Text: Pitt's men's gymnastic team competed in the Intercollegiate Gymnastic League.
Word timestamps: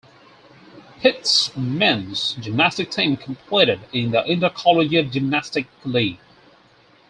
Pitt's 0.99 1.55
men's 1.55 2.33
gymnastic 2.39 2.89
team 2.89 3.17
competed 3.17 3.81
in 3.93 4.09
the 4.09 4.25
Intercollegiate 4.25 5.11
Gymnastic 5.11 5.67
League. 5.85 6.17